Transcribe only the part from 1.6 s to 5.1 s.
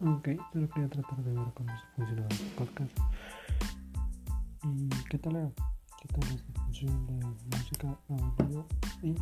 se funciona el podcast. ¿Y